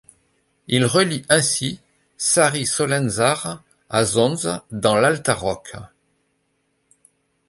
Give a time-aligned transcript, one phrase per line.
[0.65, 1.79] Il relie ainsi
[2.17, 3.61] Sari-Solenzara
[3.91, 5.91] à Zonza dans l'Alta Rocca.